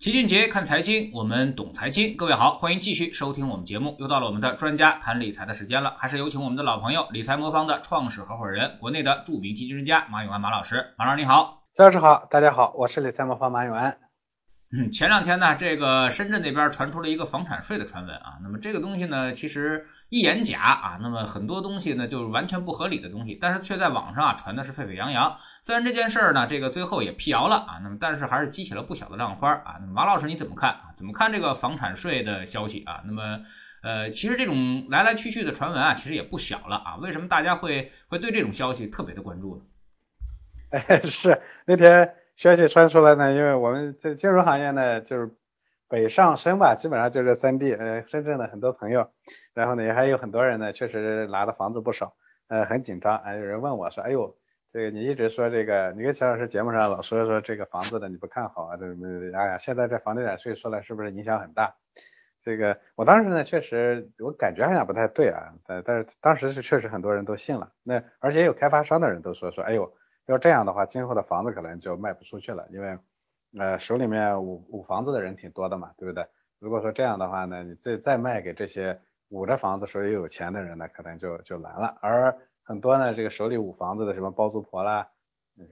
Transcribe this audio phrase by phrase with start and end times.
[0.00, 2.16] 齐俊杰看财经，我们懂财经。
[2.16, 3.96] 各位好，欢迎继续收听我们节目。
[3.98, 10.94] 又到了我们的专家谈理财的时间了，还是有请我们的老朋友理财魔方的创始合伙人，国内的著名基金专家马永安马老师。
[10.96, 13.98] 马老师你好，肖老师好，大家好，我是理财魔方马永安。
[14.72, 25.38] 嗯， 前两天呢，这个深圳那边传出了一个房产税的传闻啊，那么这个东西呢，其实一眼假啊，那么很多东西呢就是完全不合理的东西，但是却在网上啊传的是沸沸扬扬。
[25.64, 29.76] 虽然这件事儿呢，这个最后也辟谣了啊，那么但是还是激起了不小的浪花啊。
[29.80, 30.82] 那么马老师你怎么看啊？
[30.98, 33.02] 怎么看这个房产税的消息啊？
[33.06, 33.40] 那么
[33.82, 36.96] 呃，其实这种来来去去的传闻啊，其实也不小了啊。
[36.96, 39.62] 为什么大家会会对这种消息特别的关注呢？
[40.88, 42.14] 哎，是那天。
[42.36, 45.36] 消息传出来呢，因为我们在金融行业呢，就是
[45.90, 47.74] 北上深吧，基本上就这三地。
[47.74, 49.10] 呃，深圳的很多朋友，
[49.52, 52.14] 然后呢也还有很多人呢，确实拿的房子不少，
[52.48, 53.18] 呃，很紧张。
[53.18, 54.36] 哎，有人问我说，哎呦，
[54.72, 58.86] 这个你一直说这个，你跟钱老师节目上老说说这个房子的你不看好啊，这
[59.36, 61.74] 哎呀，现在这房地产税出来是不是影响很大？
[62.44, 69.92] 这个我当时呢确实我感觉好像不太对啊，但但是当时是确实很多人都信了，那而且有开发商的人都说说，哎呦。
[70.26, 72.96] 要这样的话，今后的房子可能就卖不出去了，因为
[73.58, 76.26] 呃手里面捂捂房子的人挺多的嘛，对不对？
[76.58, 81.96] 如果说这样的话呢，你再再卖给这些捂着房子手里有钱的人呢，可能就就难了。
[82.00, 85.08] 而很多呢，这个手里捂房子的什么包租婆啦，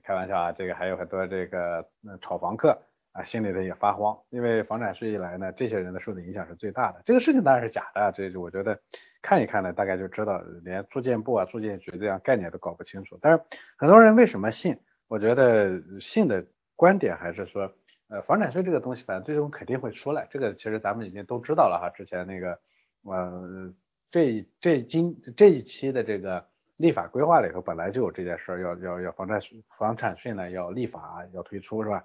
[0.03, 1.89] 开玩笑啊，这个还有很多这个
[2.21, 2.83] 炒房客。
[3.13, 7.03] 啊，心里头也发慌，因为房产税一来呢，这些人的受的影响是最大的。
[7.07, 8.79] 这个事情当然是假的，这就我觉得
[9.23, 13.19] 看一看呢，大概就知道，连住建部啊、住建局这样概念都搞不清楚。
[13.21, 13.43] 但是
[13.77, 14.79] 很多人为什么信？
[15.09, 16.47] 我觉得信的
[16.79, 17.75] 观点还是说，
[18.07, 20.29] 呃，房产税这个东西，反正最终肯定会出来。
[20.31, 21.91] 这个其实咱们已经都知道了哈。
[21.91, 22.57] 之前那个，
[23.03, 23.75] 呃，
[24.13, 32.05] 这这今这一期的这个立法规划里头本来就有这件事儿，要要要房产税房产税呢要立法要推出是吧？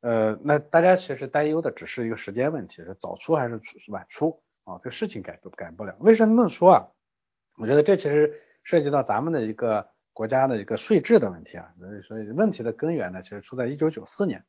[0.00, 3.60] 呃，那大家其实担忧的只是一个时间问题，是早出还是
[3.92, 4.80] 晚出啊？
[4.82, 5.94] 这个事情改不改不了。
[6.00, 6.88] 为什么这么说啊？
[7.58, 11.68] 我觉得这其实涉及到咱们的一个国家的一个税制的问题啊。
[12.08, 14.42] 所以问题的根源呢，其实出在一九九四年。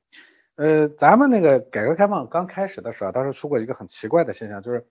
[0.56, 4.88] 呃，咱们那个改革开放刚开始的时候，当时出过一个很奇怪的现象，就是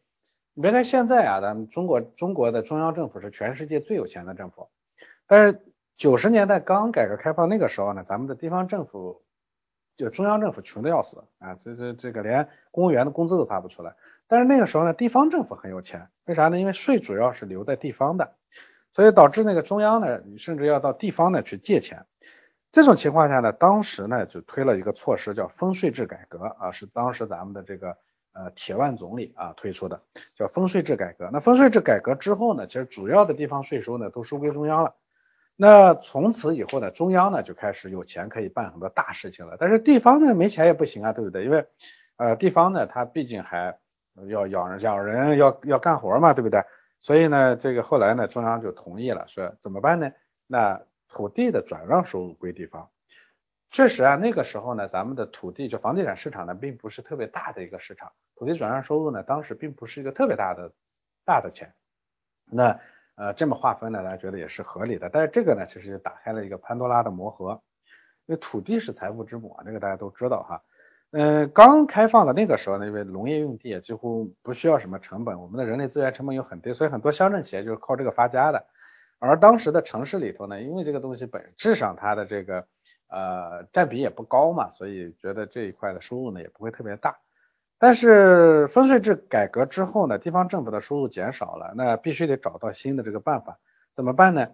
[0.53, 4.69] 你别看现在啊，咱们中国中国的中央政府是全世界最有钱的政府，
[5.27, 5.65] 但是
[5.97, 9.23] 九十年代刚改革开放那个时候呢，咱们的地方政府。
[9.99, 13.95] 就中央政府穷的要死啊，这这这个连公务员的工资都发不出来。
[14.29, 16.61] 但是那个时候呢，地方政府很有钱，为啥呢？
[16.61, 18.35] 因为税主要是留在地方的，
[18.97, 22.07] 所以导致那个中央呢，你甚至要到地方呢去借钱。
[22.73, 27.99] 这种情况下呢，当时呢就推了一个措施，叫分税制改革啊，是当时咱们的这个
[28.33, 30.01] 呃铁腕总理啊推出的，
[30.35, 31.29] 叫分税制改革。
[31.31, 34.95] 那分税制改革之后呢，其实主要的地方税收呢都收归中央了。
[35.57, 41.45] 那从此以后呢，中央呢就开始有钱可以办很多大事情了，但是地方呢没钱也不行啊，对不对？
[41.45, 41.67] 因为
[42.17, 43.79] 呃地方呢它毕竟还
[44.27, 46.63] 要养人养人要要干活嘛，对不对？
[47.07, 50.11] 所以呢这个后来呢中央就同意了，说怎么办呢？
[50.49, 52.91] 那土地的转让收入归地方。
[53.71, 60.73] 确实啊，那个时候呢咱们的土地就房地产市场呢并不是特别大的一个市场，土地转让收入呢当时并不是一个特别大的
[61.25, 61.73] 大的钱。
[62.45, 62.81] 那
[63.15, 65.09] 呃，这么划分呢，大家觉得也是合理的。
[65.09, 67.63] 但是这个呢，其实就打开了一个潘多拉的魔盒，
[68.27, 70.61] 因为土地是财富之母啊，这个大家都知道哈。
[71.19, 78.67] 嗯，刚开放的那个时候呢，因为农业用地也几乎不需要什么成本，我们的人力资源成本又很低，所以很多乡镇企业就是靠这个发家的。
[79.19, 82.67] 而当时的城市里头呢，因为这个东西本质上它的这个
[83.09, 87.17] 呃占比也不高嘛，所以觉得这一块的收入呢也不会特别大。
[87.79, 93.57] 但是分税制改革之后呢，地方政府的收入减少了，那必须得找到新的这个办法，
[93.95, 94.49] 怎么办呢？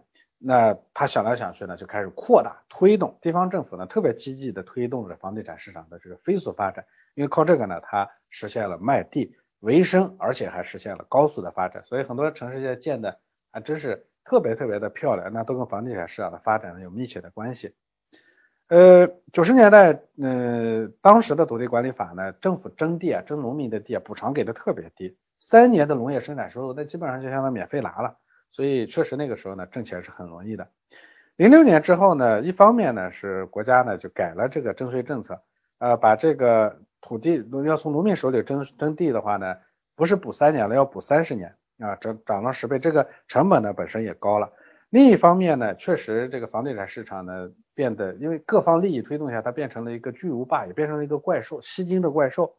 [0.44, 3.18] 那他想来想去呢，就开始扩大推动。
[3.20, 13.18] 地方政府呢，特别积极的推动着房地产市场的这个飞速发展，因为靠这个呢，它实现了卖地为生，而且还实现了高速的发展，所以很多城市现在建的
[13.52, 17.74] 还真是特别特别的漂亮，那都跟房地产市场的发展呢有密切的关系。
[18.68, 28.16] 呃，九十年代，嗯，当时的土地管理法呢，政府征地啊，征农民的地啊，补偿给的特别低，三年的农业生产收入，那基本上就相当于免费拿了，
[28.52, 30.68] 所以确实那个时候呢，挣钱是很容易的。
[31.36, 35.40] 零六年之后呢，一方面呢是国家呢就改了这个征税政策，
[35.78, 39.56] 呃，把这个土地要从农民手里征征地的话呢，
[39.96, 44.52] 不是补三年了，要补三十年啊，涨涨了十倍，这个成本呢本身也高了。
[44.90, 52.54] 另一方面呢，确实这个房地产市场呢变得，因为各方利益推动下，它变成了一个巨无霸，也变成了一个怪兽，吸金的怪兽。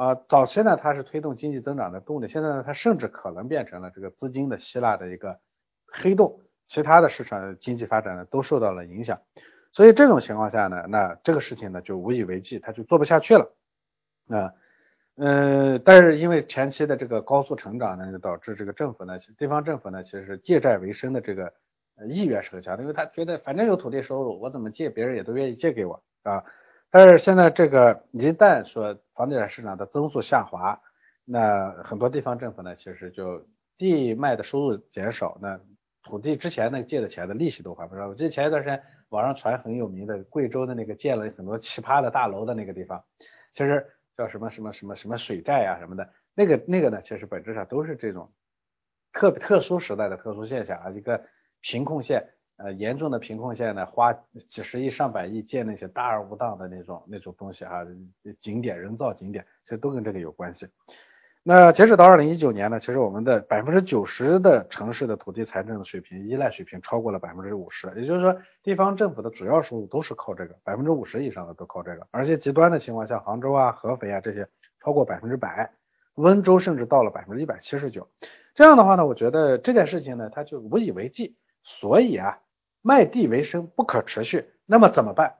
[0.00, 5.38] 啊，早期呢它是推动经济增长的动力，现在呢它甚至可能变成了这个资金的希腊的一个
[5.84, 9.20] 黑洞，其他的市场经济发展呢都受到了影响。
[9.72, 13.54] 所以这种情况下呢，那这个事情呢就无以为继，它就做不下去了。
[14.28, 14.54] 啊，
[15.16, 21.52] 呃，但是因为前期的这个高速成长呢，就导致这个政府呢，地方政府呢，其实借债为生的这个
[22.08, 26.42] 意愿是很强的，因为他觉得反正有土地收入，我怎么借别人也都愿意借给我啊。
[26.90, 30.80] 但是现在这个一旦说房地产市场的增速下滑，
[31.24, 33.46] 那很多地方政府呢，其实就
[33.76, 35.60] 地卖的收入减少，那
[36.02, 38.08] 土地之前那借的钱的利息都还不上。
[38.08, 43.04] 我记得前一段时间网上传很有名的贵州的那个建了很多奇葩的大楼的那个地方，
[43.52, 48.32] 其实叫什么什么什么什么水债啊什么的，那个那个呢，其实本质上都是这种
[49.12, 51.22] 特特殊时代的特殊现象啊，一个
[51.60, 52.30] 贫困县。
[52.62, 54.12] 呃，严重的贫困县呢，花
[54.46, 57.86] 几十亿、上百亿建那些大而无当的那种那种东西哈，
[58.38, 60.68] 景点、人造景点，其实都跟这个有关系。
[61.42, 72.06] 那截止到二零一九年呢，其实我们的百分之九十的城市的土地财政的水平依赖水平超过了百分之五十，也就是说，地方政府的主要收入都是靠这个，百分之五十以上的都靠这个。
[72.10, 74.46] 而且极端的情况，下杭州啊、合肥啊这些，
[74.84, 75.72] 超过百分之百，
[76.16, 78.06] 温州甚至到了百分之一百七十九。
[78.54, 81.36] 这样的话呢，我觉得这件事情呢，它就无以为继。
[81.62, 82.38] 所以啊。
[82.82, 85.34] 卖地为生不可持续，那么怎么办？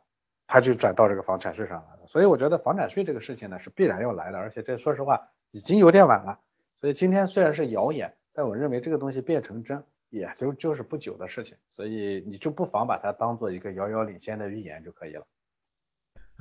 [0.46, 2.06] 他就转到这个房产税上来了。
[2.06, 6.40] 所以我觉得房产税这个事情呢是必然要来的，而且这说实话已经有点晚了。
[6.80, 11.56] 所以今天虽然是谣言，但我认为这个东西变成真也就就是不久的事情。
[11.76, 15.24] 所以你就不妨把它当做一个遥遥领先的预言就可以了。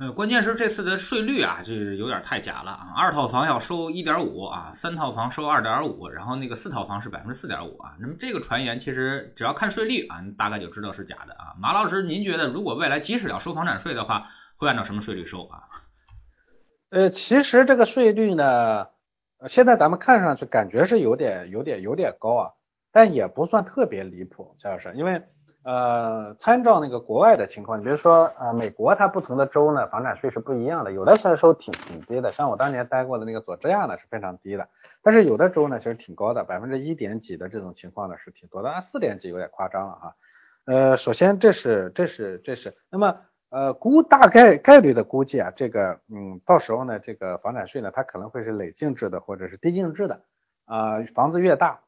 [0.00, 2.88] 呃，关键是这次的税率啊，就是有点太假了啊！
[2.96, 7.96] 二套房要收一点五啊，三套房收二点五，然后那个四套房是百分之四点五啊。
[8.00, 11.52] 那么这个传言其实只要看税率啊，大概就知道是假的啊。
[11.60, 15.64] 马老师，您觉得如果未来即使要收房产税的话，会按照什么税率收啊？
[16.88, 18.86] 呃，其实这个税率呢，
[19.48, 22.50] 现在咱们看上去感觉是有点、有点、有点高啊，
[22.90, 25.20] 但也不算特别离谱，贾老师，因为。
[25.62, 34.66] 呃，参照那个国外的情况，比如说，呃，美国它不同的州呢，房产税是不一样的，有的其实收挺挺低的，像我当年待过的那个佐治亚呢是非常低的，
[35.02, 40.14] 但是有的州呢其实挺高的，百分之一点几的这种情况呢是挺多的，四点几有点夸张了哈。
[40.64, 43.18] 呃，首先这是这是这是，那么
[43.50, 50.22] 呃估大概概率的估计啊，这个嗯到时候呢这个房产税呢它可能会是累进制的或者是递进制的，
[50.64, 51.80] 啊房子越大。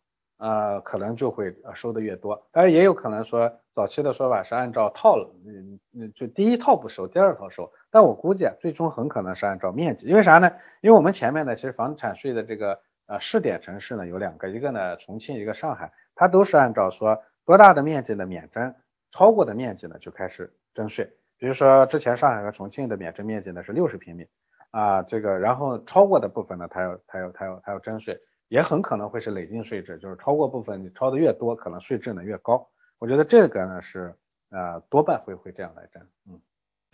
[0.42, 5.16] 呃，可能就会收的越多，当然也有可能说早期的说法是按照套，
[5.46, 7.70] 嗯嗯，就第一套不收，第二套收。
[7.92, 10.50] 但我估计啊，最终很可能是按照面积，因为啥呢？
[10.80, 18.74] 因为我们前面呢，其实房产税的这个呃试点城市呢有两个，一个呢重庆，一个上海，它都是按照说多大的面积呢免征，
[19.12, 21.08] 超过的面积呢就开始征税。
[21.38, 24.26] 比如说之前上海和重庆的免征面积呢是六十平米
[24.72, 28.20] 啊，这个然后超过的部分呢，它要它要它要它要征税。
[28.48, 32.68] 也很可能会是累进税制，就是超过部分，你超的越多，可能税制呢越高。
[32.98, 34.14] 我觉得这个呢是
[34.50, 36.38] 呃多半会会这样来征，嗯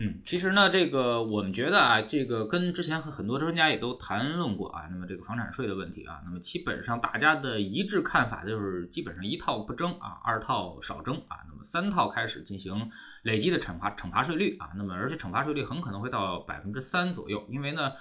[0.01, 12.91] 嗯，其实呢这个我们觉得啊，这个跟之前和很多专家也都谈论过啊，那么这个房产税的问题啊，那么基本上大家的一致看法就是基本上一套不征啊，二套少征啊，那么三套开始进行
[13.23, 17.91] 累积的惩罚惩罚税率啊，那么而且惩罚税率很可能会到百分之三左右，因为呢。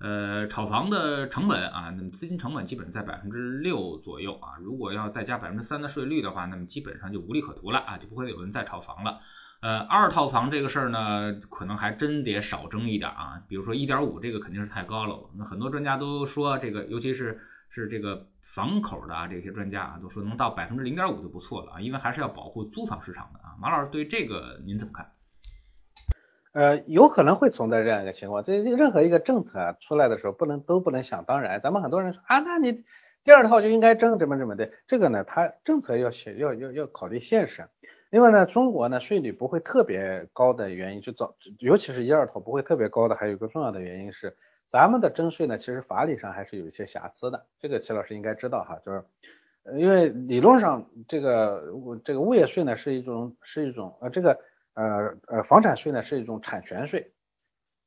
[0.00, 4.54] 呃，炒房的成本啊，那么资金成本基本在百分之六左右啊。
[4.60, 9.18] 如果要再加百分之三的税率的话，那么基本上就无利可图了啊，就不会有人再炒房了。
[9.60, 13.42] 呃，二套房这个事儿呢，可能还真得少争一点啊。
[13.48, 23.56] 比如说一点五这个肯定是太高了，那很多专家都说这个，尤其是是这个房口的啊这些专家啊，都说能到百分之零点五就不错了啊，因为还是要保护租房市场的啊。
[23.60, 25.10] 马老师对这个您怎么看？
[26.52, 31.60] 呃，有可能会存在这样一个情况，这任何一个政策啊出来的时候，不能都不能想当然。
[31.60, 32.84] 咱们很多人说啊，那你
[33.24, 37.68] 第二套就应该征怎么怎么的，这个呢，它政策要写要要要考虑现实。
[38.10, 44.36] 另外呢，中国呢税率不会特别高的原因，就早尤其是一二套不会特别高的，还有一个重要的原因是，
[44.68, 47.46] 咱们的征税呢，其实法理上还是有一些瑕疵的。
[47.60, 49.04] 这个齐老师应该知道哈，就是
[49.76, 51.62] 因为理论上这个
[52.04, 54.38] 这个物业税呢是一种是一种呃这个。
[54.74, 57.10] 呃呃，房产税呢是一种产权税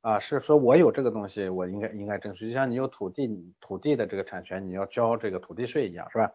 [0.02, 3.26] 啊，是说我有这个东西，我应该应该征税，就像你有土地
[3.62, 6.30] 土地的这个产权，你要交这个土地税一样，是吧？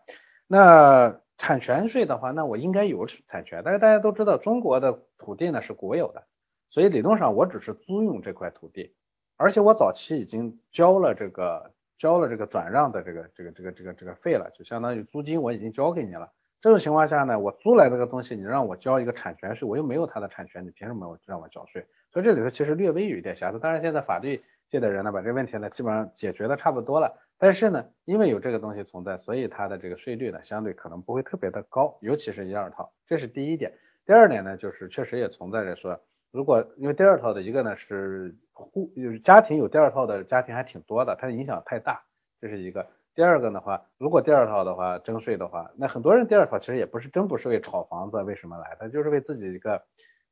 [0.47, 6.23] 那产权税的话，那我应该有产权，但是大家都知道，中国的土地呢是国有的，
[6.69, 8.95] 所以理论上我只是租用这块土地，
[9.35, 16.31] 而且我早期已经交了这个交了这个转让的这个这个这个这个这个费了，就相当于租金我已经交给你了。
[16.59, 21.85] 这种情况下呢，我租来这个东西，你让我交一个产权税，我又没有它的产权，你凭什么让我交税？
[22.11, 23.59] 所以这里头其实略微有一点瑕疵。
[23.59, 27.15] 当然，现在法律界的人呢，把这个问题呢基本上解决的差不多了。
[27.39, 33.74] 但是呢，因为有这个东西存在，所以它的这个税率呢，相对可能不会特别的高，尤其是一二套，这是第一点。
[34.06, 36.00] 第二点呢，就是确实也存在着说，
[36.32, 42.01] 如果因为第二套的一个呢是户就是家庭有第二套的家庭还挺多的，它影响太大，
[42.41, 42.88] 这是一个。
[43.13, 48.77] 第二个的话，如果第二套的话征税的话，那很多人第二套其实也不是真不是为炒房子，为什么来？
[48.79, 49.82] 他就是为自己一个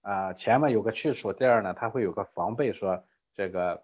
[0.01, 1.33] 啊钱嘛有个去处。
[1.33, 3.83] 第二呢，他会有个防备，说这个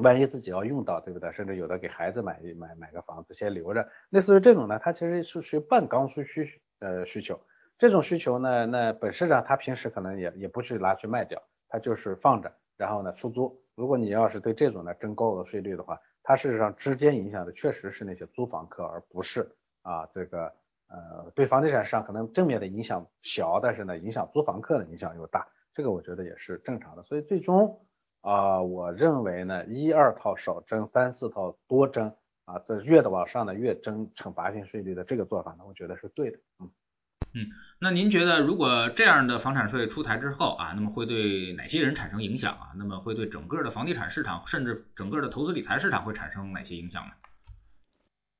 [0.00, 1.30] 万一自己要用到，对不对？
[1.32, 7.40] 甚至有的给孩子买买买个房子先留着，类似于这种呢，它其实是属于半刚需需呃需求。
[7.78, 13.58] 这种需求呢，那本市长他平时可能也也不去拿去卖掉，他就是放着，然后呢出租。
[13.74, 20.52] 如果你要是对这种呢征高额税率的话，它事实上直接影响的确实是那些租房客，而不是啊这个
[20.88, 27.02] 呃对房地产市场可能正面的影响小，但是呢影响租房客的影响又大，这个我觉得也是正常的。
[27.04, 27.80] 所以最终
[28.20, 32.12] 啊我认为呢一二套少征，三四套多征
[32.44, 36.70] 啊，这越的往上呢越征惩罚性税率的这个做法呢，我觉得是对的，嗯。
[37.32, 37.46] 嗯，
[37.78, 42.72] 那您觉得如果这样的房产税出台之后啊，那么会对哪些人产生影响啊？
[42.76, 47.12] 那么会对整个的房地产市场，甚至整个的投资理财市场会产生哪些影响呢？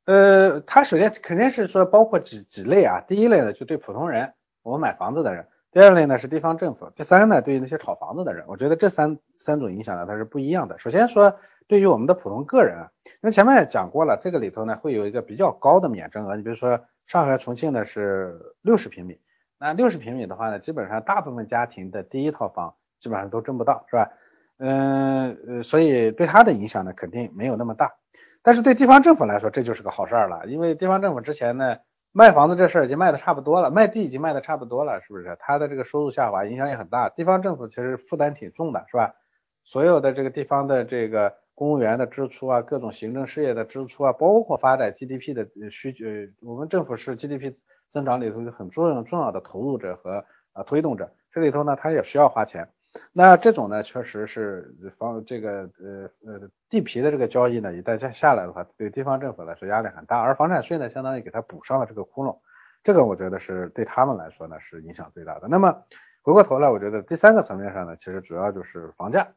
[0.07, 3.01] 呃，它首先肯定是说包括几几类啊。
[3.07, 4.33] 第一类呢，就对普通人，
[4.63, 8.45] 我们买房子的人；第二类呢是地方政府；第三呢，对于那些炒房子的人。
[8.49, 10.79] 我觉得这三三种影响呢，它是不一样的。
[10.79, 11.37] 首先说
[11.67, 16.81] 对于我们的普通个人啊，因为前面也讲过了，这个里头呢会有一个比较高的免征额，你比如说。
[17.07, 19.19] 上海、重庆呢是六十平米，
[19.59, 24.13] 那六十平米的话呢，基本上大部分家庭的第一套房基本上都挣不到，是吧？
[24.59, 27.95] 嗯，所以对它的影响呢肯定没有那么大。
[28.43, 31.79] 但是对地方政府来说，这就是个好事儿了，因为地方政府之前呢
[32.13, 35.37] 卖房子这事儿已经卖的差不多了，卖地已经卖的差不多了，是不是？
[35.41, 39.15] 它的这个收入下滑影响也很大，地方政府其实负担挺重的，是吧？
[39.65, 41.35] 所有的这个地方的这个。
[41.53, 46.07] 公务员的支出啊，各种行政事业的支出啊，包括发展 GDP 的需求，
[46.41, 47.53] 我们政府是 GDP
[47.91, 50.25] 增长里头一个很重要重要的投入者和
[50.55, 51.13] 啊推动者。
[51.31, 52.71] 这里头呢，它也需要花钱。
[53.13, 60.19] 那这种呢，确实是房这个呃呃地皮的这个交易呢，一旦下下来的话，对地方政府来说压力很大。
[60.21, 62.39] 而房产税呢，相当于给它补上了这个窟窿。
[62.83, 65.47] 这个我觉得是对他们来说呢，是影响最大的。
[65.49, 65.83] 那么
[66.23, 69.29] 回过头来，我觉得第三个层面上呢，其实主要就是房价。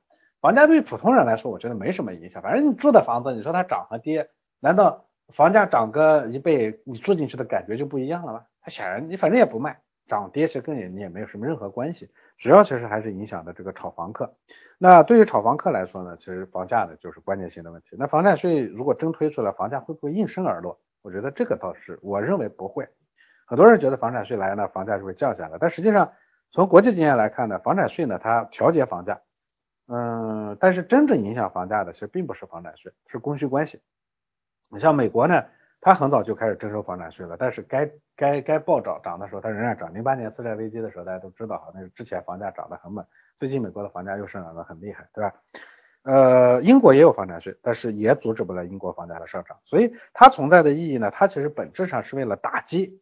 [0.41, 2.41] 房价对于普通人来说，我觉得没什么影响。
[2.41, 4.29] 反正你住的房子，你说它涨和跌，
[4.60, 8.45] 难道房价涨个一倍，你住进去的感觉就不一样了吗？
[8.62, 12.10] 它显然你反正也不卖，涨跌其实跟你你也没有什么任何关系。
[12.38, 14.33] 主要其实还是影响的这个炒房客。
[14.77, 17.95] 那对于炒房客来说呢，其实房价呢就是关键性的问题。
[17.98, 20.79] 那房产税如果真推出来，房价会不会应声而落？
[21.01, 22.88] 我觉得这个倒是我认为不会。
[23.45, 25.57] 很多人觉得房产税来呢，房价就会降下来。
[25.60, 26.12] 但实际上
[26.51, 29.22] 从国际经验来看呢，房产税呢它调节房价。
[29.88, 33.81] 嗯，但是真正影响房价的其实并不是房产税，是供需关系。
[34.69, 35.43] 你像美国呢，
[35.83, 39.93] 它很早就开始征收房产税了，但是该该该暴涨涨的时候，它仍然涨。
[39.93, 43.05] 零八年次贷危机的时候，大家都知道哈，那是之前房价涨得很猛，
[43.37, 45.33] 最近美国的房价又上涨得很厉害，对吧？
[46.03, 49.57] 呃，英国也有房产税，但是也阻止不了英国房价的上涨。
[49.65, 53.01] 所以它存在的意义呢，它其实本质上是为了打击、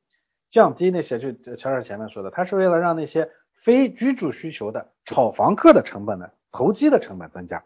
[0.50, 6.30] 降低那些就乔治前面说的，它是为了让那些非居住需求的炒房客的成本呢。
[6.54, 7.64] 投机的成本增加，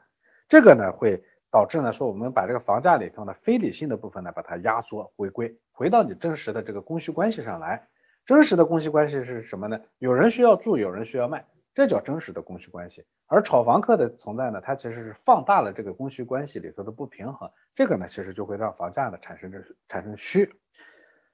[0.47, 1.23] 这个呢会
[1.55, 7.87] 导致呢说我们把这个房价里头呢非理性的部分呢把它压缩回归，回到你真实的这个供需关系上来。
[8.25, 9.79] 真实的供需关系是什么呢？
[9.97, 13.05] 有人需要住，有人需要卖，这叫真实的供需关系。
[13.27, 20.51] 而炒房客的存在呢，它其实是放大了这个供需关系里头的不平衡，这个呢其实就会让房价呢产生这产生虚。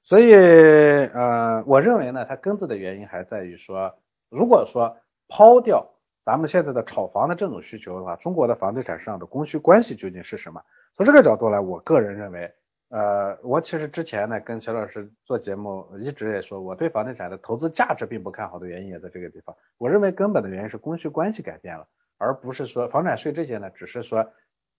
[0.04, 3.98] 所以呃，我认为呢，它根子的原因还在于说，
[4.30, 4.98] 如果说
[5.28, 5.90] 抛掉。
[6.24, 10.62] 咱们现在的炒房的这种需求的话，中国的房地产市场的供需关系究竟是什么？
[10.96, 12.54] 从这个角度来，我个人认为，
[12.90, 19.56] 呃，我其实之前呢跟肖老师做节目，一直也说我对房地产的投资价值并不看好的原因也在这个地方。
[19.80, 21.88] 我认为根本的原因是供需关系改变了，
[22.18, 24.32] 而不是说房产税这些呢，只是说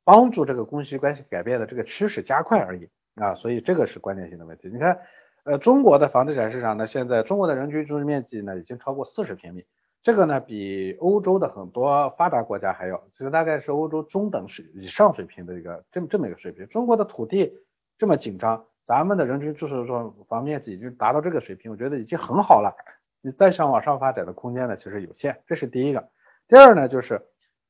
[0.05, 3.35] 帮助这个供需关系改变的这个趋势加快而已啊。
[3.35, 4.69] 所以这个是关键性的问题。
[4.69, 5.01] 你看，
[5.43, 9.65] 呃，中国的房地产市场呢，现在中国的人均居住面积呢已经超过四十平米。
[10.03, 16.67] 这个呢，比欧洲的很多发达国家还要，其实大概是欧洲中等水以上水平的一个这么这么一个水平。
[16.67, 17.53] 中国的土地
[17.99, 22.75] 这么紧张，咱们的人均住房房面积已经达到这个水平，我觉得已经很好了。
[23.21, 25.41] 你再想往上发展的空间呢，其实有限。
[25.47, 26.09] 这是第一个。
[26.49, 27.23] 第二呢，就是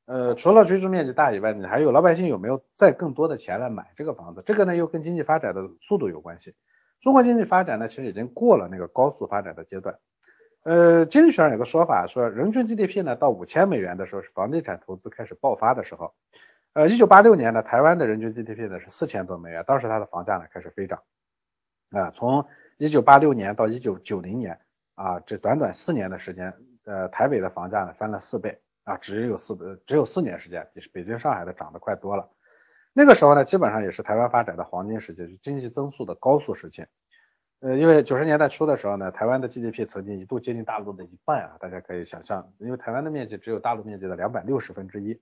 [0.07, 4.43] 呃，除了居住面积大以外，你还有老百姓有没有再更多的钱来买这个房子？
[4.47, 6.55] 这个呢，又跟经济发展的速度有关系。
[7.03, 9.99] 中国经济发展呢，其实已经过了那个高速发展的阶段。
[10.65, 16.15] 呃，经济学上有个说法，说人均 GDP 呢到五千美元的时候是房地产投资开始爆发的时候。
[16.75, 21.03] 呃，一九八六年呢，台湾的人均 GDP 呢是四千多美元，当时它的房价呢开始飞涨。
[21.91, 22.47] 啊，从
[22.79, 24.61] 一九八六年到一九九零年
[24.95, 26.55] 啊，这短短四年的时间，
[26.85, 32.31] 呃，台北的房价呢翻了四倍，啊，只有四只有四年时间，比北京、上海的涨得快多了。
[32.93, 36.87] 那个时候呢，基本上也是台湾发展的黄金时期，是经济增速的高速时期。
[37.63, 45.21] 呃，因为九十年代初的时候呢，台湾的 GDP 曾经一度接近大陆的一半啊，大家可以想象，因为台湾的面积只有大陆面积的两百六十分之一。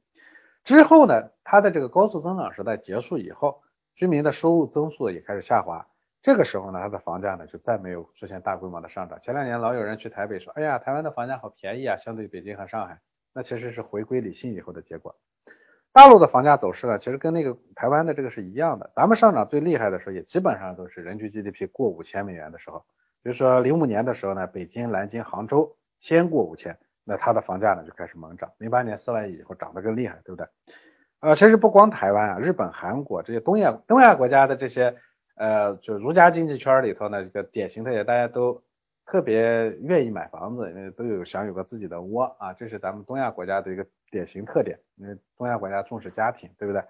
[0.64, 3.60] 之后呢，它的这个高速增长时代结束以后，
[3.94, 5.86] 居民的收入增速也开始下滑。
[6.22, 9.20] 这个时候呢，它的房价呢就再没有出现大规模的上涨。
[9.20, 13.00] 前两年老有人去台北说，哎呀，台湾的房价好便宜啊，相对于北京和上海，
[13.34, 15.14] 那其实是回归理性以后的结果。
[15.92, 18.88] 大陆的房价走势呢，其实跟那个台湾的这个是一样的。
[18.92, 22.84] 咱们上涨最厉害的时候，也基本上都是人均 GDP 过五千美元的时候。
[23.22, 28.50] 比如说零五年的时候呢，北京、南京、杭州先过五千，那它的房价呢就开始猛涨。
[28.58, 30.46] 零八年四万亿以后涨得更厉害，对不对？
[31.20, 34.96] 呃，其实不光台湾啊，日本、韩国这些东亚东亚国家的这些
[35.36, 38.62] 呃，就儒家经济圈里头呢，这个典型的也大家都。
[39.06, 44.78] 特别愿意买房子，因为都有想有个自己的窝啊，这是咱们东亚国家的一个典型特点。
[44.96, 46.82] 因为东亚国家重视家庭，对不对？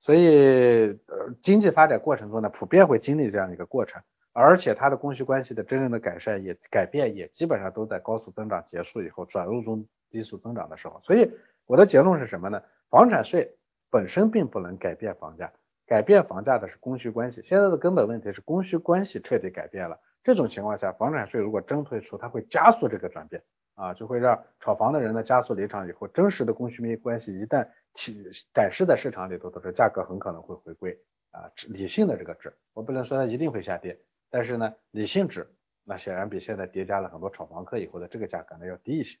[0.00, 4.02] 所以呃，经济发展过程中呢，普遍会经历这样一个过程，
[4.32, 11.00] 而且它的供需关系的真正的改善也改变也基本上都在高速增长结束以后转入中低速增长的时候。
[11.02, 11.30] 所以
[11.66, 12.62] 我的结论是什么呢？
[12.88, 13.56] 房产税
[13.90, 15.52] 本身并不能改变房价，
[15.86, 17.42] 改变房价的是供需关系。
[17.44, 20.00] 现在的根本问题是供需关系彻底改变了。
[20.24, 23.42] 这种情况下，房产税如果真推出，它会加速这个转变
[23.80, 25.88] 啊，就会让炒房的人呢加速离场。
[25.88, 28.22] 以后真实的供需关系一旦起
[28.52, 30.98] 展示在市场里头的时候，价格很可能会回归
[31.30, 32.52] 啊理性的这个值。
[32.74, 35.48] 我不能说它一定会下跌，但是呢，理性值
[35.84, 39.18] 那显然比现在叠加了很多炒房客以后的这个价格呢要低一些。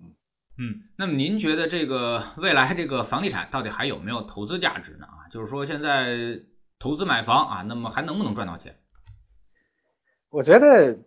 [0.00, 0.12] 嗯
[0.58, 5.06] 嗯，那么您觉得这个未来这个房地产到底还有没有投资价值呢？
[5.06, 6.40] 啊，就是说现在
[6.78, 8.76] 投资买房啊，那么还能不能赚到钱？
[10.28, 10.98] 我觉得，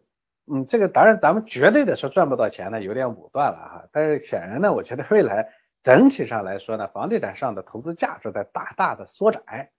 [0.48, 3.90] 嗯，这个当然咱们绝对的说赚不到钱呢，有点武断了哈。
[3.92, 5.50] 但是显然呢，我觉得未来
[5.84, 9.72] 整体上来说呢，房地产上的投资价值在大大的缩窄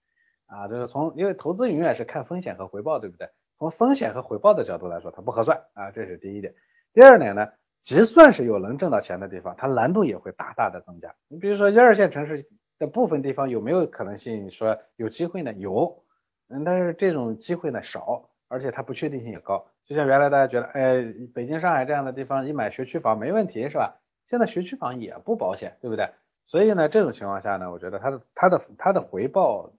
[0.45, 0.67] 啊。
[0.67, 3.29] 就是从因为投资永远是看风险和回报，对不对？
[3.57, 6.53] 从风险和回报的角度来说，它不合算啊，这是第一点。
[6.93, 7.47] 第二点呢，
[7.81, 11.15] 即算是有能挣到钱的地方，它难度也会大大的增加。
[11.29, 12.45] 你比如说一二线城市
[12.77, 15.53] 的部分地方有没有可能性说有机会呢？
[15.53, 16.03] 有，
[16.49, 18.29] 嗯，但是这种机会呢少。
[18.49, 23.95] 而且它不确定性也高，就像原来大家觉得，哎，北京、上海这样的地方，你买学区房没问题，是吧？
[24.27, 26.09] 现在学区房也不保险，对不对？
[26.45, 29.71] 所以呢，这种情况下呢，我觉得它的它的它的回报，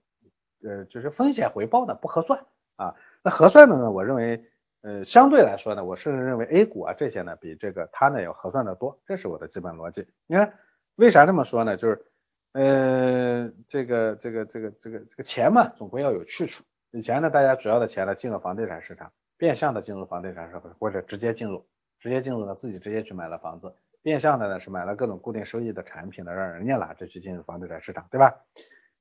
[0.63, 2.43] 呃，就是风险回报呢不合算
[2.75, 2.95] 啊。
[3.23, 4.43] 那合算的呢，我认为，
[4.81, 10.07] 呃，相对来说呢，我甚至认为 A 股啊这些呢，比这个它呢要合算的多，这是我的基本逻辑。
[10.25, 10.53] 你看，
[10.95, 11.77] 为啥这么说呢？
[11.77, 12.05] 就是，
[12.53, 16.63] 呃，这个这个这个这个这个钱嘛，总归要有去处。
[16.91, 21.65] 以前呢，大家主要的钱呢进了房地产市场，变相的进入房地产社会，或者直接进入，
[21.97, 28.35] 直接进入呢自己直接去买了房子，变相的呢是买了各种固定收益的产品呢，让人家拿着去进入房地产市场，对吧？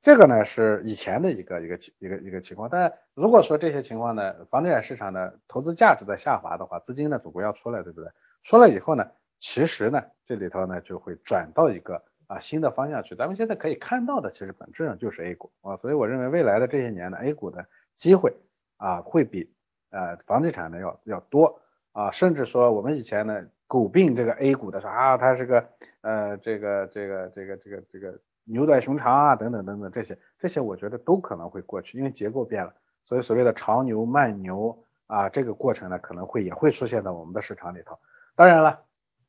[0.01, 2.68] 这个呢是以前的一个一个一个一个情况。
[2.70, 8.09] 但如果说这些情况呢，房地产市场的投资价值在下滑的话，资金呢总归要出来，对不对？
[8.44, 13.16] 出来以后呢，其实呢这里头呢就会转到一个啊新的方向去。
[13.16, 17.66] 咱们现在可以看到的，其实本质上就是 A 股啊，所以我认为未来的这些年呢，A 股的。
[17.98, 18.33] 机会
[18.77, 19.53] 啊会比
[19.90, 21.61] 呃房地产呢要要多
[21.92, 25.68] 啊，甚至说我们以前呢诟病这个 A 股的说啊它是个
[26.01, 32.72] 呃这个这个这个这个这个牛短熊长啊等等等等这些这些我觉得都可能会过去，因为结构变了，
[33.05, 37.98] 所以所谓的长牛慢牛啊这个过程呢可能会也会出现在我们的市场里头。
[38.37, 38.81] 当然了，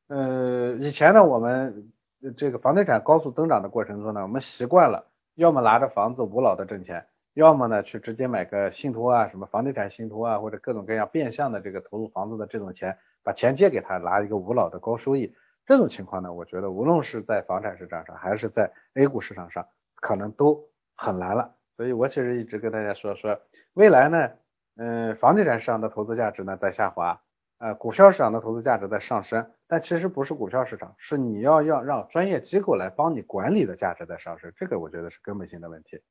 [0.07, 1.91] 呃以前呢我们
[2.37, 7.07] 这个房地产高速增长的过程中呢，我们习惯了要么拿着房子无脑的挣钱。
[7.39, 15.33] 要么呢，去直接买个信托啊，什么房地产信托啊，或者各种各样变相的这个投入房子的这种钱，把钱借给他，拿一个无脑的高收益，
[15.65, 21.55] 这种情况呢，我觉得无论是在房产市场上，还是在 A 股市场上，可能都很难了。
[21.77, 23.39] 所以我其实一直跟大家说说，
[23.73, 24.31] 未来呢，
[24.75, 27.21] 嗯，房地产市场的投资价值呢在下滑，
[27.59, 36.01] 呃，股票市场的投资价值在上升，但其实不是股票市场，是你要要让专业机构来帮你管理的价值在上升，这个我觉得是根本性的问题。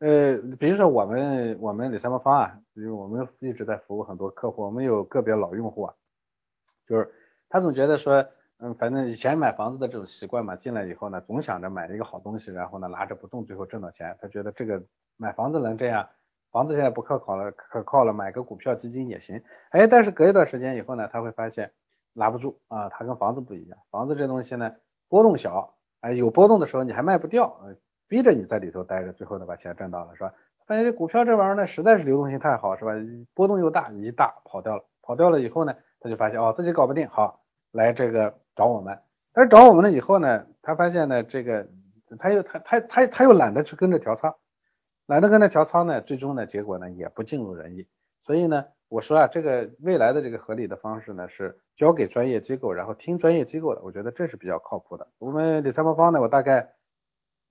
[0.00, 5.94] 呃，比如说我们我们理财魔方啊，因为我们一直在服务很多客户，我们有个别老用户啊，
[6.86, 7.12] 就是
[7.50, 8.26] 他总觉得说，
[8.60, 14.16] 嗯，反正以前买房子的这种习惯嘛，进来以后呢，总想着买一个好东西，然后呢拿着不动，最后挣到钱。
[14.22, 14.82] 他觉得这个
[15.18, 16.08] 买房子能这样，
[16.50, 19.42] 房子现在不可靠了，可靠了，买个股票基金也行。
[19.68, 21.70] 哎，但是隔一段时间以后呢，他会发现
[22.14, 24.72] 拿不住啊，它跟房子不一样，房子这东西呢
[25.10, 27.60] 波动小，哎，有波动的时候你还卖不掉。
[28.10, 30.34] 逼着你在里头待着，最后呢把钱挣到了，是吧？
[30.66, 32.90] 发现这股票这玩意儿呢，实在是流动性太好，是吧？
[33.34, 38.98] 波动又大，一大跑掉了，跑掉了以后呢，他就发现哦自己搞不定，好来这个找我们，
[39.32, 41.68] 但是找我们了以后呢，他发现呢，这个
[42.18, 44.34] 他又他他他他又懒得去跟着调仓，
[45.06, 47.86] 懒得跟着调仓呢，最终呢结果呢也不尽如人意。
[48.22, 55.06] 所以呢，我说啊，这个未来的这个合理的方式呢是交给专业机构，然后听专业机构的，我觉得这是比较靠谱的。
[55.18, 56.70] 我们理财魔方呢，我大概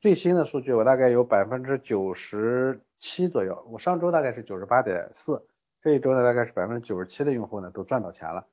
[0.01, 5.45] 最新的数据，我大概有百分之九十七左右，我上周大概是九十八点四，
[5.81, 8.47] 这一周呢大概是百分之九十七的用户呢都赚到钱了。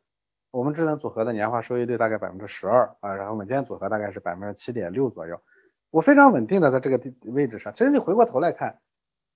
[0.50, 5.40] 我们智能组合的年化收益率大概百分之十二啊，然后稳健组合大概是百分之七点六左右，
[5.92, 7.72] 我非常稳定的在这个地位置上。
[7.74, 8.80] 其实你回过头来看，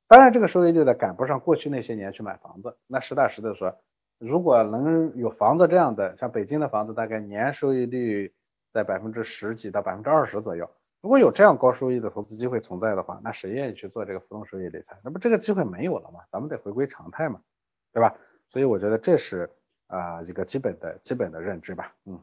[0.09, 2.77] 当然这个收益率呢赶不上过去那些年去买房子。
[2.88, 3.79] 那实打实的说，
[4.18, 8.35] 如果能有房子这样的，像北京的房子大概年收益率
[8.73, 10.68] 在百分之十几到百分之二十左右，
[11.02, 14.98] 如果有这样高收益的投资机会存在的话，那谁愿意去做这个浮动收益理财？
[15.04, 16.20] 那不这个机会没有了嘛？
[16.30, 17.40] 咱们得回归常态嘛，
[17.92, 18.14] 对吧？
[18.50, 19.50] 所以我觉得这是。
[19.92, 22.20] 啊，一个基本的基本的认知吧，嗯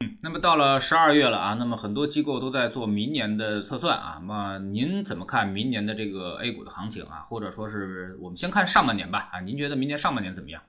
[0.00, 7.20] 嗯，那么到了十二月了啊，那么很多机构都在做明年的测算啊，那么您怎么看明年的这个 A 股的行情啊？
[7.28, 10.62] 或者说是我们先看上半年吧啊，您觉得明年上半年怎么样？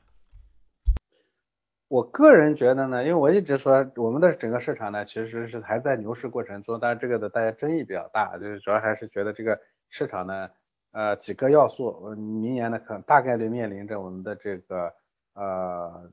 [1.88, 10.50] 我个人觉得呢，因为我一直说我们的整个市场呢，其实是还在牛市过程中，但是这个的大家争议比较大，就是主要还是觉得这个市场呢，
[10.92, 14.94] 呃，几个要素，明年呢可能大概率面临着我们的这个
[15.34, 16.12] 呃。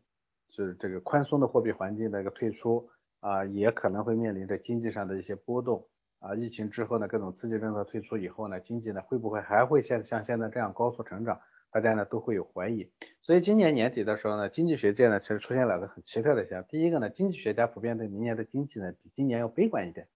[0.57, 5.85] 就是这个宽松的货币环境的一个退出啊，也可能会面临着经济上的一些波动
[6.21, 6.33] 啊。
[6.37, 11.41] 疫情之后呢，各种刺激政策退出以后呢，经济呢会不会还会像像现在这样高速成长？
[11.75, 12.89] 大家呢都会有怀疑。
[13.21, 16.65] 所以今年年底的时候呢，经济学界呢其实出现两个很奇特的现象。
[16.69, 20.07] 第一个呢，经济学家普遍对明年的经济呢比今年要悲观一点，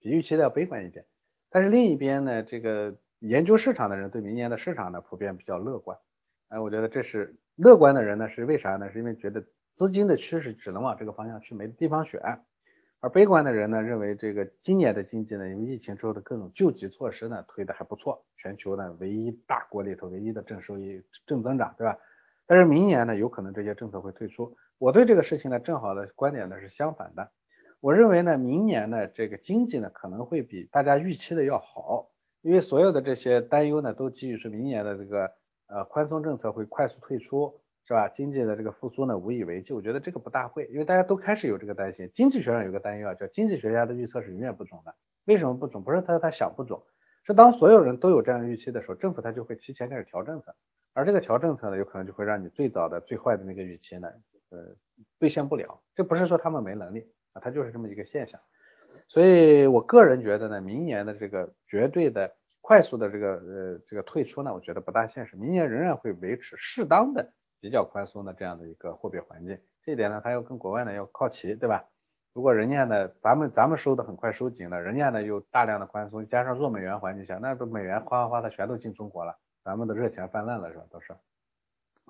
[0.00, 1.04] 比预期的要悲观一点。
[1.50, 5.98] 但是另一边呢，这个研究市场的人对明年的市场呢普遍比较乐观。
[6.48, 8.90] 哎，我觉得这是乐观的人呢是为啥呢？
[8.90, 9.44] 是因为觉得。
[9.74, 12.20] 资金的趋势只能往这个方向去，没地方选。
[13.02, 21.98] 而悲观的人呢，认为这个今年的经济呢，因为疫情之后的各种救济措施呢，推的还不错，全球呢唯一大国里头唯一的正收益正增长，对吧？
[22.46, 24.56] 但是明年呢，有可能这些政策会退出。
[24.78, 27.32] 我对这个事情呢，正好的观点呢是相反的。
[27.80, 32.08] 我认为呢，明年呢这个经济呢可能会比大家预期的要好，
[32.40, 35.32] 因为所有的这些担忧呢都基于是明年的这个
[35.66, 37.60] 呃宽松政策会快速退出。
[37.84, 38.08] 是吧？
[38.08, 39.72] 经济的这个复苏呢，无以为继。
[39.72, 42.10] 我觉得这个不大会，因为大家都开始有这个担心。
[42.14, 44.94] 经济学上有个担忧啊，叫经济学家的预测是永远不准的。
[45.24, 45.82] 为什么不准？
[45.82, 46.80] 不是他他想不准，
[47.24, 50.54] 是当所有人都有这样预期的时候，政府他就会提前开始调政策，
[50.94, 54.08] 而这个调政策呢，有可能就会让你最早的最坏的那个预期呢，
[54.50, 54.58] 呃，
[55.18, 55.80] 兑现不了。
[55.94, 58.40] 这不是说他们没能力啊，它就是这么一个现象。
[59.08, 65.36] 所以我个人觉得呢，明年的这个绝对的快速的这个呃这个退出呢，我觉得不大现实。
[65.36, 67.32] 明年仍然会维持适当的。
[67.62, 71.84] 比较宽松的这样的一个货币环境，这一点呢，它要跟国外呢要靠齐，对吧？
[72.32, 80.84] 如果人家呢，咱们咱们收的很快收紧了，人家呢又大量的宽松，加上弱美元环境下，那不美元哗哗哗的全都进中国了，咱们的热钱泛滥了，是吧？
[80.90, 81.14] 都是，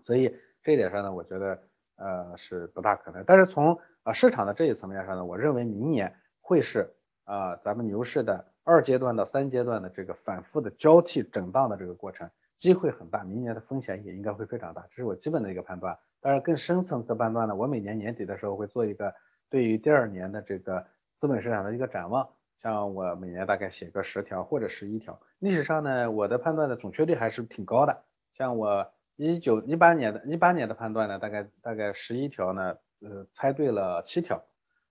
[0.07, 1.63] 所以这一点上呢，我觉得
[1.97, 3.23] 呃是不大可能。
[3.27, 12.31] 但是从啊市场的这一层面上呢，我认为明年会是啊咱们牛市的二阶段到三阶段的这个反复的交替震荡的这个过程。
[12.63, 15.99] 机会很大，明年的风险也应该会非常大，这是我基本的一个判断。
[16.21, 19.13] 当然，更深层次的判断呢，我每年年底的时候会做一个
[19.51, 25.21] 对于第二年的这个资本市场的一个展望，像我每年大概写个十条或者十一条。
[25.41, 28.05] 历史上呢，我的判断的准确率还是挺高的。
[28.33, 34.41] 像我一九一八年的一八年的判断呢，大概大概十一条呢，呃，猜对了七条。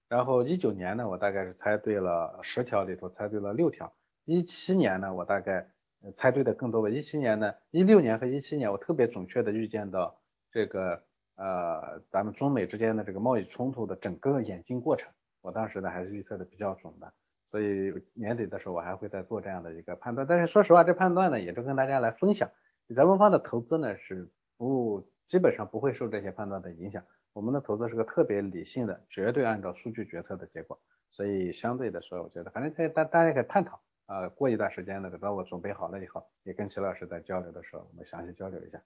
[0.09, 3.93] 然后一九年呢，我大概是猜对了十条里头猜对了六条。
[4.25, 5.69] 一七年呢，我大概。
[6.15, 6.89] 猜对的更多吧。
[6.89, 10.19] 一七年呢，一六年和一七年，我特别准确的预见到
[10.51, 11.03] 这个
[11.35, 15.11] 呃，咱们中美之间的这个贸易冲突的整个演进过程。
[15.41, 17.11] 我当时呢还是预测的比较准的，
[17.49, 20.25] 所以年底的时候我还会再做这样的一个判断。
[20.27, 22.49] 但是说实话，这判断呢也是跟大家来分享。
[22.95, 27.03] 咱们方的投资呢是不基本上不会受这些判断的影响。
[27.33, 30.79] 我们的投资是个特别理性的，绝对按照数据决策的结果。
[31.09, 33.81] 所以相对的说，我觉得反正可以大大家可以探讨。
[34.05, 38.81] 啊，过一段时间呢，等到我准备好了以后，也跟齐老师在交流的时候，我们详细交流一下。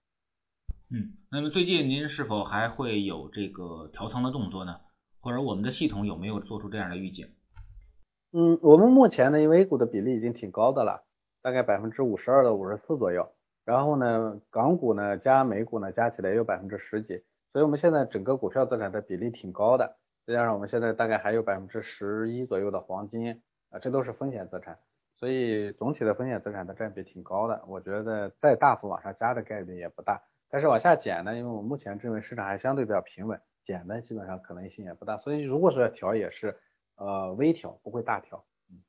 [0.92, 4.80] 嗯，那么最近您是否还会有这个调仓的动作呢？
[5.20, 7.34] 或者我们的系统有没有做出这样的预警？
[8.32, 11.04] 嗯，我们目前呢，因为 A 股的比例已经挺高的了，
[11.42, 13.32] 大概百分之五十二到五十四左右。
[13.64, 19.98] 然后呢，港股呢加美股呢加起来也有百分之十几，所以我们现在整个股票资产的比例挺高的。
[20.28, 24.78] 再加上我们现在大概还有百分之十一左右的黄金啊，这都是风险资产。
[25.18, 36.58] 所以总体的风险资产的占比挺高的，我觉得再大幅往上加的概率也不大，但是往下减呢，因为我目前认为市场还相对比较平稳，减呢基本上可能性也不大，所以如果说要调也是
[36.98, 38.44] 呃微调，不会大调。
[38.70, 38.84] 嗯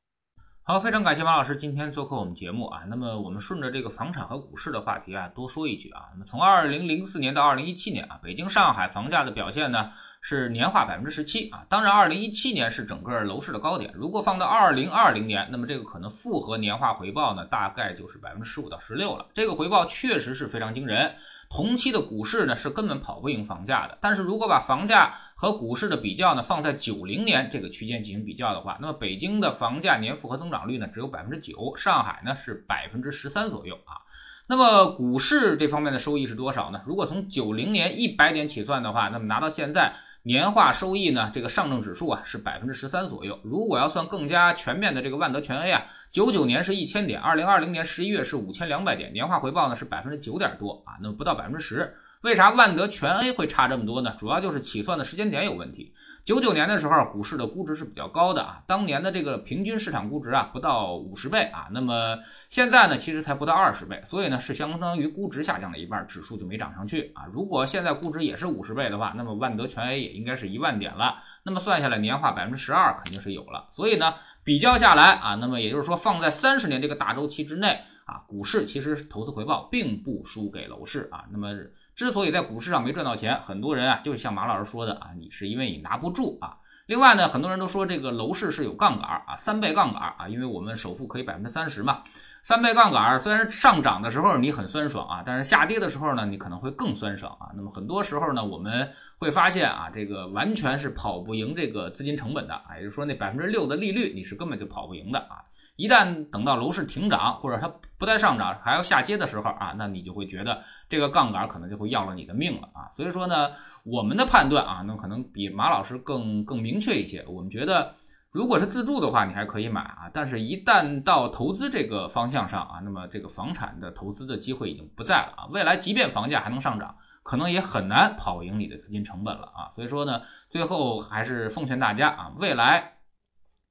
[0.68, 2.82] 好，非常感谢马老师今天做客我们节目啊。
[2.88, 6.08] 那么我们顺着这个房产和股市的话题啊，多说一句啊。
[6.12, 9.92] 那么从二零零四年到二零一七年啊，北京、上海房价的表现呢
[10.28, 11.66] 是年化百分之十七啊。
[11.68, 13.92] 当然，二零一七年是整个楼市的高点。
[13.94, 19.26] 如果放到二零二零年，那么这个可能复合年化回报呢，大概就是百分之十五到十六了。
[19.34, 21.14] 这个回报确实是非常惊人。
[21.48, 23.98] 同期的股市呢是根本跑不赢房价的。
[24.00, 34.02] 但是如果把房价和股市的比较呢，放在九零年这个区间进行比较的话，那么北京的房价年复合增长率呢只有百分之九，上海呢是百分之十三左右啊。
[34.48, 36.82] 那么股市这方面的收益是多少呢？
[36.86, 39.94] 如果从九零年一百点起算的话，那么拿到现在
[40.26, 43.38] 年化收益呢，这个上证指数啊是百分之十三左右。
[43.44, 51.94] 如果要算更加全面的这个万德全 A 啊，九九年是一千点，二零二零年十一月是五千两百点，年化回报呢是百分之九点多啊，那么不到百分之十。
[52.22, 54.16] 为啥万德全 A 会差这么多呢？
[54.18, 55.94] 主要就是起算的时间点有问题。
[56.26, 67.26] 九九年的时候，股市的估值是比较高的啊，当年的这个平均市场估值啊不到五十倍啊，那么现在呢其实才不到二十倍，所以呢是相当于估值下降了一半，指数就没涨上去啊。
[67.32, 73.68] 如果现在估值也是五十倍的话，那么万德全 A 也应该是一万点了，那么算下来年化百分之十二肯定是有了。
[73.76, 81.54] 所以呢比较下来啊，那么也就是说放在三十年这个大周期之内啊，股市其实投资回报并不输给楼市啊，那么。
[81.96, 86.58] 之所以在股市上没赚到钱，很多人啊，就像马老师说的啊，你是因为你拿不住啊。
[86.84, 92.02] 另外呢，很多人都说这个楼市是有杠杆啊，三倍杠杆啊，因为我们首付可以百分之三十嘛。
[92.42, 97.48] 三倍杠杆虽然上涨的时候你很酸爽啊，但是下跌的时候呢，你可能会更酸爽啊。
[97.56, 105.44] 那么很多时候呢，我们会发现啊，这个完全是跑不赢这个资金成本的啊，也就是说那百分之六的利率你是根本就跑不赢的啊。
[105.76, 112.90] 一旦等到楼市停涨或者它不再上涨还要下跌的时候啊，那你就会觉得这个杠杆可能就会要了你的命了啊。
[112.96, 113.52] 所以说呢，
[113.84, 117.24] 我们的判断啊，那可能比马老师更更明确一些。
[117.28, 117.94] 我们觉得，
[118.32, 125.46] 如果是自住的话，你还可以买啊，但是一旦到投资这个方向上啊，那么这个房产的投资的机会已经不在了啊。
[125.50, 129.60] 未来即便房价还能上涨，可能也很难跑赢你的资金成本了啊。
[129.74, 132.95] 所以说呢，最后还是奉劝大家啊，未来。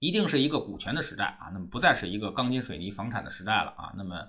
[0.06, 3.94] 一定是一个股权的时代啊，那么不再是一个钢筋水泥房产的时代了啊。
[3.98, 4.28] 那么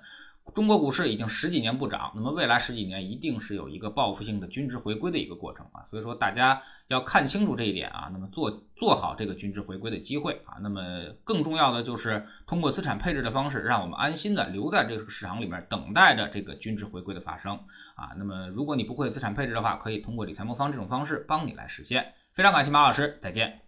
[0.54, 5.86] 中国股市已经十几年不涨，那么未来十几年一定是有一个报复性的均值回归的一个过程啊。
[5.90, 10.58] 所以说大家要看清楚这一点啊，那么做做好这个均值回归的机会啊。
[10.62, 10.80] 那么
[11.24, 17.56] 更重要的就是通过资产配置的方式，让我们安心的留在这个市场里面，等待着这个均值回归的发生
[17.96, 18.14] 啊。
[18.16, 22.14] 那么如果你不会资产配置的话，可以通过理财魔方这种方式帮你来实现。
[22.34, 23.62] 非常感谢马老师，再见。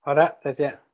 [0.00, 0.91] 好的，再见。